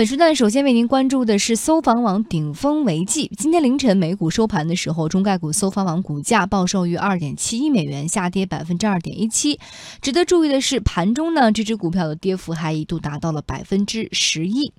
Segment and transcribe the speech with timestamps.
[0.00, 3.30] 本时段首先为您关注的是搜房网顶峰违纪。
[3.36, 9.60] 今天凌晨美股收盘的时候，中概股搜房网股价报收于二点七一美元，下跌百分之二点一七。
[10.00, 14.72] 值得注意的是，盘中呢这只股票的跌幅还一度达到了百分之十一。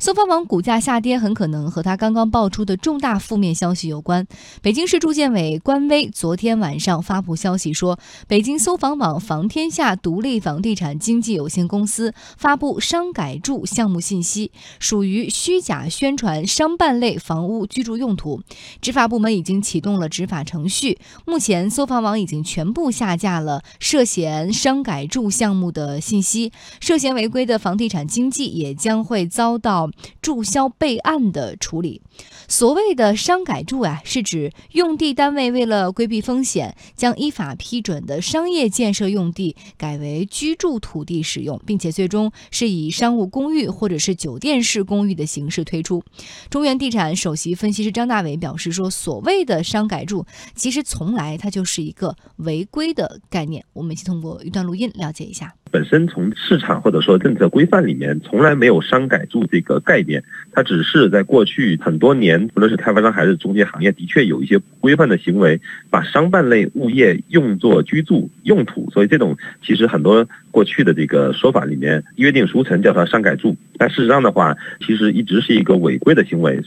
[0.00, 4.26] 搜房网股价下跌很可能和它刚刚爆出的重大负面消息有关。
[4.60, 7.96] 北京市住建委官微昨天晚上发布消息说，
[8.26, 14.50] 北京搜房网房天下独立房地产经纪有限公司发布商改住项目信息。
[14.78, 18.40] 属于虚假宣传商办类房屋居住用途，
[18.80, 20.98] 执法部门已经启动了执法程序。
[21.26, 29.90] 目前，搜房网已经全部下架了涉嫌商改住项目的信息，涉嫌违规的房地产经纪也将会遭到
[30.22, 32.00] 注销备案的处理。
[32.46, 44.53] 所谓的商改住啊，是指用地单位为了规避风险，将依法批准的商业建设用地改为居住土地使用，并且最终是以商务公寓或者是酒店。
[44.62, 46.02] 式公寓的形式推出，
[46.50, 55.54] 中原地产首席分析师张大伟表示说：“所谓的商改住，其实从来它就是一个违规的概念。”我们一起通过一段录音了解一下。
[55.70, 69.36] 本身从市场或者说政策规范里面，从来没有商改住这个概念，它只是在过去很多年，无论是开发商还是中介行业，的确有一些不规范的行为，把商办类物业用作居住用途，所以这种
[69.66, 70.24] 其实很多
[70.54, 76.62] 过去的这个说法里面约定俗成叫它商改住，但事实上的话，其实一直是一个违规的行为。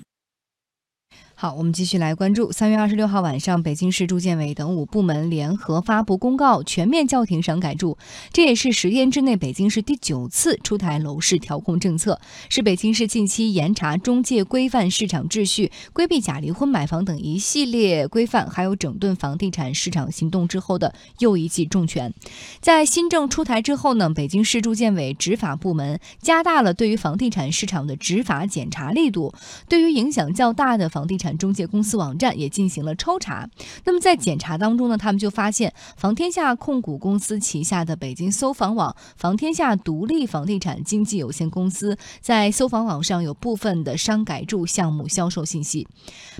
[1.39, 2.51] 好，我们继续来关注。
[2.51, 7.95] 三月二十六号晚上，北京市住建委等五部门联合发布公告，全面叫停商改住。
[8.33, 22.11] 这也是十天之内北京市第九次出台楼市调控政策，是北京市近期严查中介规范市场秩序、规避假离婚买房等一系列规范，还有整顿房地产市场行动之后的又一记重拳。
[22.59, 29.31] 在新政出台之后呢，北京市住建委执法部门加大了对于房地产市场的执法检查力度，
[29.69, 31.26] 对于影响较大的房地产。
[31.35, 33.49] 中介公司网站也进行了抽查。
[33.85, 45.87] 那么在检查当中呢，他们就发现房天下控股公司旗下的北京搜房网、房天下独立房地产经纪有限公司在搜房网上有部分的商改住项目销售信息。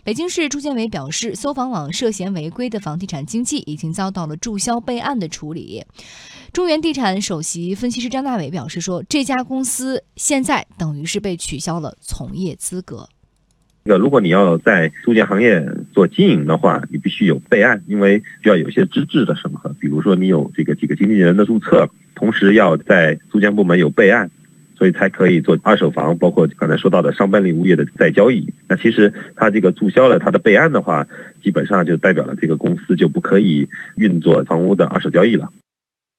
[0.04, 5.84] 北京市住建委表示，搜房网涉嫌违规的房地产经纪已经遭到了注销备案的处理。
[6.54, 13.08] 中原地产首席分析师张大伟表示说，这家公司现在等于是被取消了从业资格。
[13.88, 24.30] 这个，如果你要在租建行业做经营的话，你必须有备案，因为需要有些资质的审核，比如说你有这个几个经纪人的注册，同时要在租建部门有备案，
[24.76, 28.54] 所以才可以做二手房，包括刚才说到的商办类物业的再交易。
[28.68, 31.08] 那其实他这个注销了他的备案的话，
[31.42, 35.50] 基本上就代表了这个公司就不可以运作房屋的二手交易了。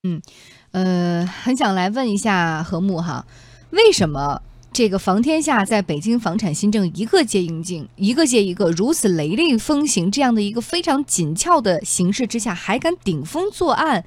[0.04, 0.22] 嗯，
[0.70, 3.26] 呃，很想来问一下何木哈，
[3.72, 4.40] 为什么？
[4.78, 14.04] 这个房天下在北京房产新政一个接一个，一个接一个，如此雷厉风行，这样的一个非常紧俏的形势之下，还敢顶风作案？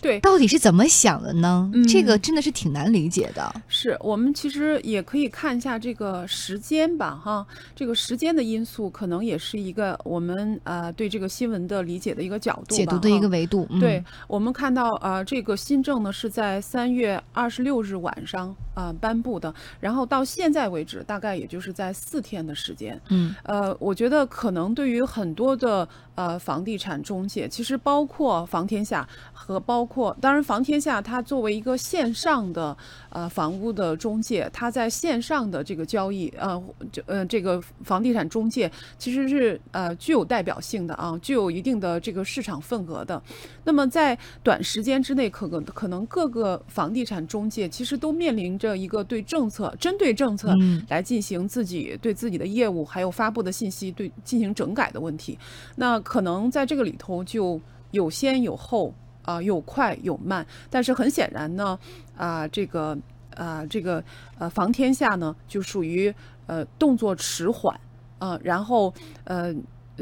[0.00, 1.70] 对，到底是怎么想的呢？
[1.88, 3.52] 这个真的是挺难理解的。
[3.68, 13.66] 是我们其实也可以看一下这个时间吧，哈，这个时间的因素可能也是一个我们呃对这个新闻的理解的一个角度，解读的一个维度。
[13.78, 23.00] 对我们看到啊，这个新政呢是在三月二十六日晚上啊颁布的，然后到现在为止，大概也就是在四天的时间。
[23.10, 25.86] 嗯，呃，我觉得可能对于很多的
[26.20, 29.80] 呃房地产中介，其实包括房天下和包。
[29.90, 32.76] 括当然，房天下它作为一个线上的
[33.10, 43.22] 呃房屋的中介，它在线上的这个交易，呃，这呃这个房地产中介其实是呃具有代表性的啊，具有一定的这个市场份额的。
[43.64, 50.54] 那么在短时间之内，可可可能各个房地产中介其实都面临着一个对政策针对政策
[50.88, 55.38] 来进行自己对自己的业务还有发布的信息对进行整改的问题。
[55.76, 57.60] 那可能在这个里头就
[57.90, 58.94] 有先有后。
[59.22, 61.78] 啊，有快有慢，但是很显然呢，
[62.16, 62.96] 啊，这个
[63.36, 64.02] 啊，这个
[64.38, 66.12] 呃，房天下呢就属于
[66.46, 67.78] 呃动作迟缓，
[68.18, 68.92] 啊，然后
[69.24, 69.54] 呃，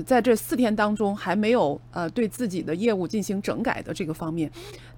[0.07, 4.51] 在这四天当中还没有呃对自己的业务进行整改的这个方面，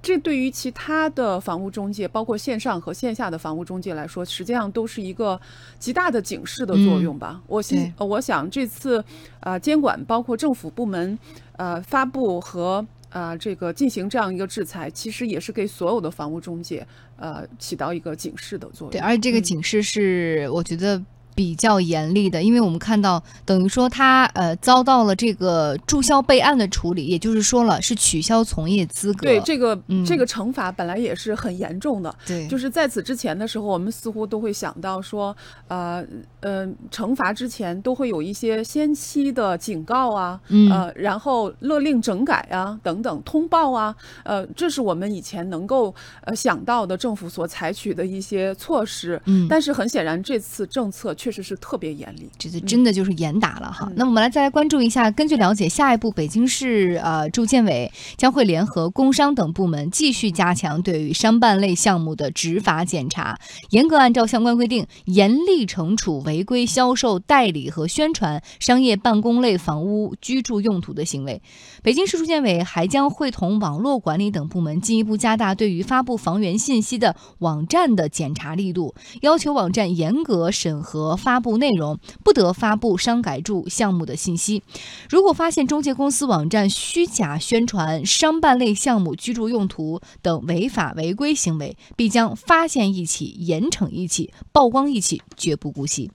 [0.03, 5.41] 这对于其他的房屋中介，包括线上和线下的房屋中介来说，实际上都是一个
[5.79, 7.41] 极大的警示的作用吧。
[7.47, 9.03] 我信，我想这次
[9.41, 11.19] 啊监管包括政府部门
[11.57, 12.87] 呃发布和。
[13.11, 16.87] 啊，这个进行这样一个制裁，其实也是给所有的房屋中介，
[17.17, 18.91] 呃，起到一个警示的作用。
[18.91, 21.01] 对，而且这个警示是，我觉得。
[21.41, 29.27] 比较严厉的，因为我们看到等于说他呃遭到了这个注销备案的处理，也就是说了是取消从业资格。
[29.27, 32.15] 对这个、嗯这个惩罚本来也是很严重的。
[32.27, 35.35] 对就是在此之前的时候，我们似乎都会想到说，
[35.69, 36.05] 呃
[36.41, 45.95] 呃，惩罚之前都会有一些先期的警告啊，嗯呃，然后勒令整改啊，等等通报啊，呃，这是我们以前能够
[46.25, 49.19] 呃想到的政府所采取的一些措施。
[49.25, 52.29] 嗯但是很显然，这次政策确实是特别严厉。
[52.39, 53.87] 这次真的就是严打了哈。
[53.89, 63.39] 嗯那么我们来再来关注一下，根据了解，下一步北京市呃住建委将会联合工商等部门继续加强对于商办类项目的执法检查，
[63.71, 71.43] 严格按照相关规定，严厉惩处违规销售、代理和宣传商业办公类房屋居住用途的行为。
[71.83, 84.63] 北京市住建委还将会同网络管理等部门进一步加大对于发布房源信息的网站的检查力度，要求网站严格审核发布内容，不得发布商改住项目的信息。
[85.09, 96.11] 如果发现中介公司网站虚假宣传商办类项目居住用途等违法违规行为，必将发现一起、严惩一起、曝光一起，绝不姑息。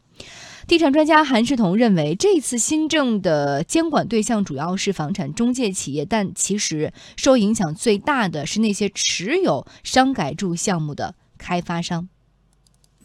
[0.68, 12.10] 地产专家韩世彤认为，这次新政的监管对象主要是房产中介企业，但其实受影响最大的是那些持有商改住项目的开发商。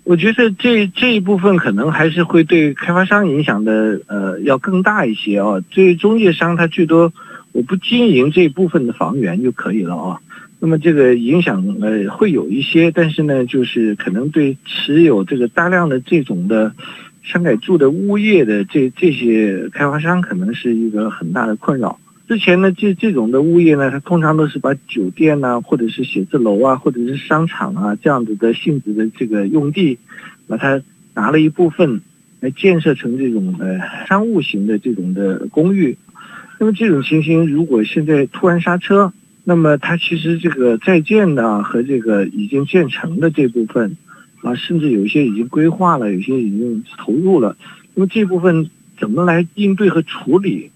[0.02, 5.60] 我觉得这这一部分可能还是会对开发商影响的呃要更大一些啊。
[5.70, 7.12] 对于中介商，他最多
[7.52, 10.18] 我不经营这部分的房源就可以了啊。
[10.58, 16.74] 那么这个影响呃会有一些，但是呢，就是可能对持有这个大量的这种的
[17.22, 21.99] 商改住的物业的这这些开发商，可能是一个很大的困扰。
[22.30, 29.98] 之前呢，这这种的物业呢，它通常都是把酒店呐、或者是写字楼啊，或者是商场啊这样子的性质的这个用地，
[30.46, 30.80] 把它
[31.12, 32.02] 拿了一部分
[32.38, 35.98] 来建设成这种呃商务型的这种的公寓。
[36.60, 39.12] 那么这种情形，如果现在突然刹车，
[39.42, 43.96] 那么它其实这个在建的和这个已经建成的这部分
[44.42, 47.56] 啊，甚至有一些已经规划了，有些已经投入了，
[47.96, 50.70] 那么这部分怎么来应对和处理？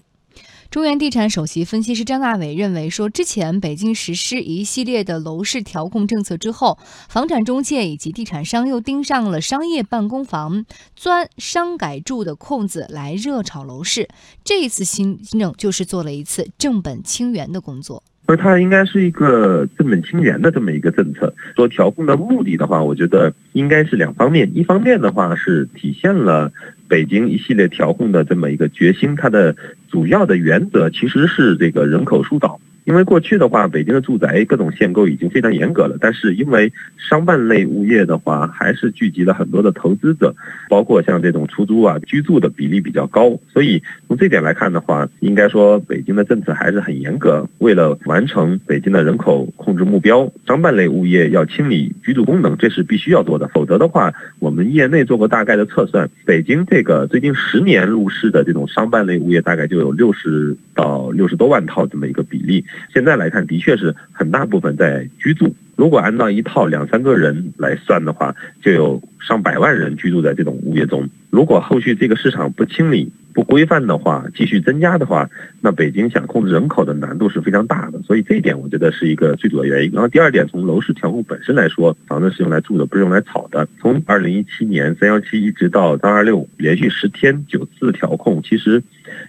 [0.75, 6.77] 中原地产首席分析师张大伟认为说，之前北京实施一系列的楼市调控政策之后，
[7.07, 14.09] 房产中介以及地产商又盯上了商业办公房，钻商改住的空子来热炒楼市。
[14.43, 18.03] 这一次新政就是做了一次正本清源的工作。
[18.27, 21.33] 而它应该是一个正本清源的这么一个政策。
[21.55, 24.51] 说调控的目的的话，我觉得应该是两方面。
[24.53, 26.51] 一方面的话是体现了
[26.87, 29.55] 北京一系列调控的这么一个决心，它的
[29.89, 32.59] 主要的原则其实是这个人口疏导。
[32.83, 40.35] 因为过去的话，北京的住宅各种限购已经非常严格了，但是因为商办类物业的话，还是聚集了很多的投资者，
[40.69, 47.49] 包括像这种出租啊、居住的比例比较高，所以从这点来看的话，应该说北京的政策还是很严格。
[47.57, 62.63] 为了完成北京的人口控制目标，商办类物业要清理居住功能，这是必须要做的，否则的话，我们业内做过大概的测算，北京这个最近十年入市的这种商办类物业大概就有六十到六十多万套这么一个比例。
[62.93, 65.53] 现在来看，的确是很大部分在居住。
[65.75, 71.09] 如果按照一套两三个人来算的话，就有上百万人居住在这种物业中。
[71.29, 75.29] 如果后续这个市场不清理、不规范的话，继续增加的话，
[75.59, 78.01] 那北京想控制人口的难度是非常大的。
[78.03, 79.91] 所以这一点，我觉得是一个最主要原因。
[79.91, 83.67] 然后第二点，从楼市调控本身来说，房子是用来住的，不是用来炒的。
[83.81, 88.81] 从二零一七年三幺七一直到三二六，连续十天九次调控，其实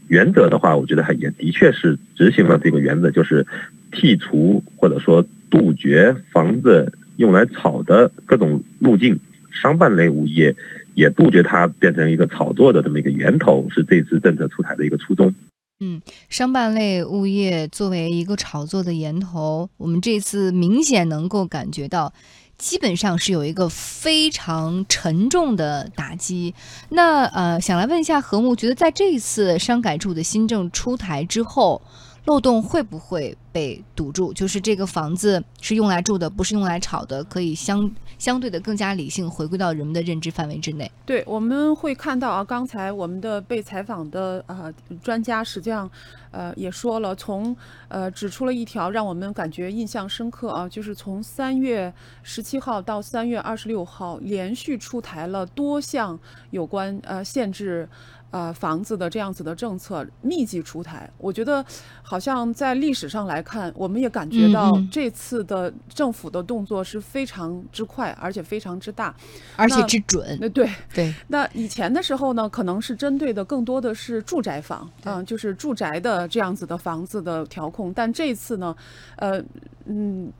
[0.06, 3.44] 原则的话，我觉得还也的确是执行了这个原则，就是
[3.90, 9.18] 剔除或者说杜绝房子用来炒的各种路径，
[9.60, 10.54] 商办类物业
[10.94, 15.34] 也杜绝它变成一个炒作的这么一个源头，是这次政策出台的一个初衷。
[15.80, 22.12] 嗯，商办类物业作为一个炒作的源头，我们这次明显能够感觉到。
[22.58, 26.54] 基本上是有一个非常沉重的打击。
[26.88, 31.82] 那呃，想来问一下何木，觉得在这一次商改住的新政出台之后，
[32.26, 34.32] 漏洞会不会被堵住？
[34.32, 40.90] 就是这个房子是用来住的，不是用来炒的，可以相相对的更加理性，回归到人们的认知范围之内。
[41.04, 45.88] 对，我们会看到啊，刚才我们的被采访的呃、专家，实际上
[46.32, 47.56] 呃也说了，从
[47.86, 51.92] 呃指出了一条让我们感觉印象深刻啊，就是从三月
[52.24, 56.18] 十七号到三月二十六号，连续出台了多项
[56.50, 57.88] 有关呃限制。
[58.30, 61.64] 呃，房子的这样子的政策密集出台，我觉得
[62.02, 69.14] 好像在历史上来看，我们也感觉到这次的政府的动作是非常之快，而且非常之大。
[69.56, 77.92] 而且之准，那对，对，那以前的时候呢，可能是针对的更多的是住宅房，对嗯、就是住宅的这样子的房子的调控。
[77.94, 78.76] 但这次呢，
[79.16, 79.42] 呃，
[79.86, 80.32] 嗯。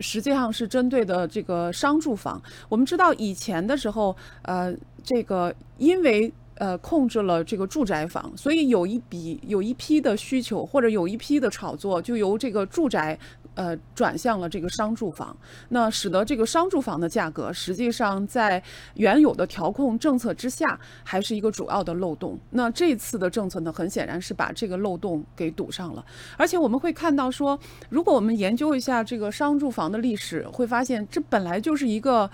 [0.00, 2.42] 实际上是针对的这个商住房。
[2.70, 6.32] 我们知道以前的时候，呃，这个因为
[6.62, 13.18] 呃控制了这个住宅房，所以有一笔有一批的需求或者有一批的炒作，就由这个住宅
[13.56, 15.36] 呃转向了这个商住房，
[15.70, 18.62] 那使得这个商住房的价格实际上在
[18.94, 22.38] 原有的调控政策之下，还是一个主要的漏洞。
[22.50, 26.04] 那这次的政策呢，很显然是把这个漏洞给堵上了。
[26.36, 32.30] 而且我们会看到说，如果我们研究一下这个商住房的历史，会发现这本来就是一个。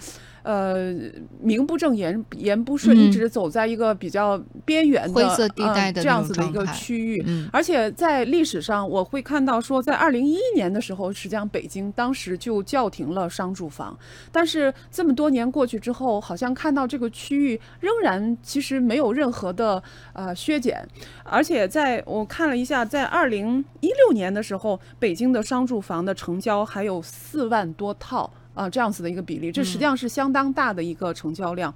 [0.49, 0.95] 呃，
[1.43, 3.01] 名不正言言不顺，嗯。
[3.01, 7.23] 一直走在一个比较边缘的灰色地带的呃、这样子的一个区域。
[7.27, 7.47] 嗯。
[7.53, 13.95] 而且在历史上，我会看到说，在二零一一年的时候，实际上北京当时就叫停了商住房，
[14.33, 19.83] 但是这么多年过去之后，好像看到这个区域仍然其实没有任何的
[20.15, 20.83] 呃削减，
[21.25, 31.73] 而且在我看了一下，在二零一六年的时候，北京的商住房的成交还有四万多套啊、这样子的一个比例，这实际上是相当大的一个成交量。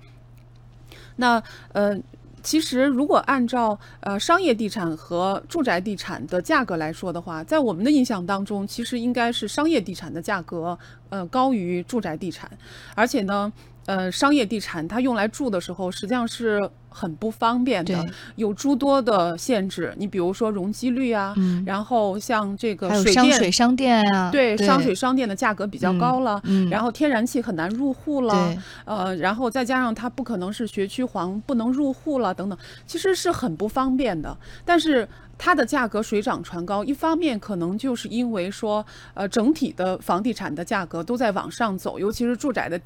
[1.16, 1.98] 那呃。
[2.44, 10.76] 其实，如果按照呃商业地产和住宅地产的价格来说的话，在我们的印象当中，其实应该是商业地产的价格
[11.08, 12.50] 呃高于住宅地产，
[12.96, 13.52] 而且呢，
[13.96, 18.06] 呃商业地产它用来住的时候，实际上是很不方便的，
[18.36, 19.92] 有诸多的限制。
[19.96, 34.36] 你比如说容积率啊，嗯，然后像这个商水商店啊，对商水商店的价格比较高了，嗯，然后天然气很难入户了，对，呃，然后再加上它不可能是学区房，不能入户了等等，其实是很不方便的。
[34.64, 35.08] 但是
[35.38, 38.84] 它的价格水涨船高，一方面可能就是因为说，
[39.14, 42.78] 呃，整体的房地产的价格都在往上走，尤其是住宅的。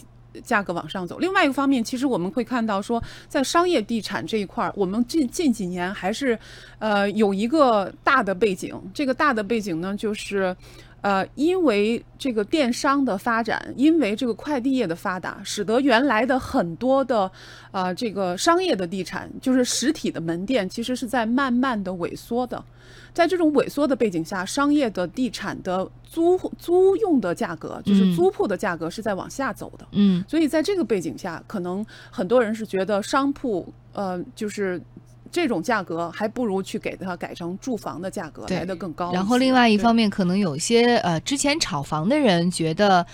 [0.42, 1.18] 价格往上走。
[1.18, 6.38] 另外一个方面，其实我们会看到说，在商业地产这一块儿，我们近近几年还是，
[6.78, 8.74] 呃，有一个大的背景。
[8.94, 10.54] 这个大的背景呢，就是，
[11.06, 17.30] 呃，因为这个电商的发展，因为这个快递业的发达，使得原来的很多的，
[17.70, 22.60] 呃，这个商业的地产，就是实体的门店，其实是在慢慢的萎缩的。
[23.14, 29.86] 在这种萎缩的背景下，商业的地产的租租用的价格，就是嗯租铺的价格是在往下走的。
[29.92, 34.82] 嗯所以在这个背景下，可能很多人是觉得商铺，呃，就是
[35.30, 39.12] 这种价格，还不如去给它改成住房的价格对来的更高。
[39.12, 43.04] 然后另外一方面，可能有些呃之前炒房的人觉得，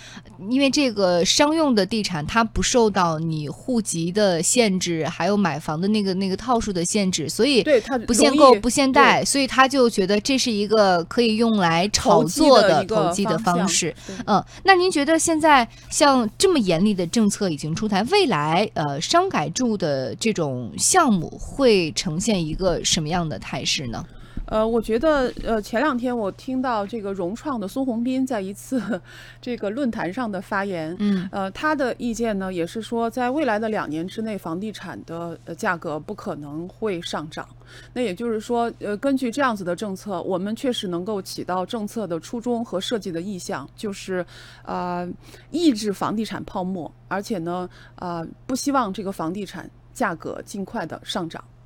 [0.49, 13.95] 因为这个商用的地产它不受到你户籍的限制，还有买房的那个那个套数的限制，所以对它不限购不限贷，所以他就觉得这是一个可以用来炒作的投机的方式。
[14.25, 24.05] 嗯，那您觉得现在像这么严厉的政策已经出台，未来呃商改住的这种项目会呈现一个什么样的态势呢？
[24.47, 29.01] 呃，我觉得呃，前两天我听到这个融创的孙宏斌在一次
[29.41, 37.47] 这个论坛上的发言，嗯呃，他的意见呢也是说，在未来的两年之内，房地产的呃价格不可能会上涨。
[37.93, 44.25] 那也就是说，呃，根据这样子的政策，我们确实能够起到政策的初衷和设计的意向，就是
[44.65, 45.07] 呃
[45.51, 51.41] 抑制房地产泡沫，而且呢，呃不希望这个房地产价格尽快的上涨。